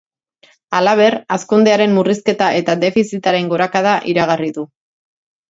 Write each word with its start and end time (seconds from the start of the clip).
Halaber, 0.77 1.17
hazkundearen 1.35 1.93
murrizketa 1.97 2.47
eta 2.61 2.77
defizitaren 2.85 3.53
gorakada 3.53 3.95
iragarri 4.15 4.53
du. 4.59 4.67